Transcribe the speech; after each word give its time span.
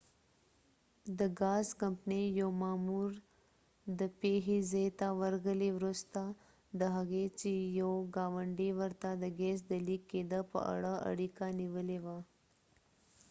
د 1.19 1.21
ګاز 1.41 1.67
کمپنی 1.81 2.23
یو 2.41 2.49
مامو 2.61 3.01
ر 3.11 3.13
د 3.99 4.01
پیښی 4.21 4.59
ځای 4.71 4.87
ته 4.99 5.07
ورغلی 5.21 5.69
وروسته 5.77 6.21
د 6.79 6.81
هغې 6.95 7.25
چې 7.39 7.51
یو 7.81 7.93
ګاونډی 8.15 8.69
ورته 8.79 9.09
د 9.23 9.25
ګیس 9.39 9.59
د 9.71 9.73
لیک 9.87 10.03
کېده 10.11 10.41
په 10.51 10.59
اړه 10.75 10.93
اړیکه 11.09 11.45
نیولی 11.59 11.99
وه 12.05 12.17